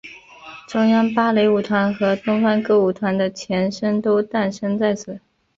[0.67, 5.19] 中央芭蕾舞团和东方歌舞团的前身都诞生在此。